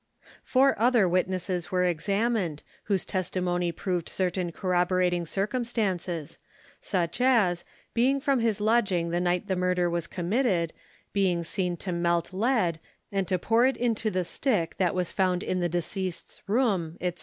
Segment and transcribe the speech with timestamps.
[0.41, 6.39] Four other witnesses were examined, whose testimony proved certain corroborating circumstances;
[6.81, 10.73] such as, being from his lodging the night the murder was committed,
[11.13, 12.79] being seen to melt lead,
[13.11, 17.13] and to pour it into the stick that was found in the deceased's room, &c.